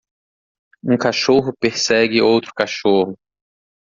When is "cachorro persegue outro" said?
0.97-2.51